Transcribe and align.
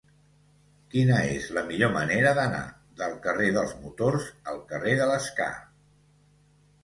Quina 0.93 1.17
és 1.33 1.43
la 1.57 1.63
millor 1.67 1.91
manera 1.97 2.31
d'anar 2.39 2.61
del 3.01 3.13
carrer 3.27 3.49
dels 3.57 3.75
Motors 3.83 4.25
al 4.53 4.57
carrer 4.73 4.95
de 5.01 5.07
l'Escar? 5.11 5.51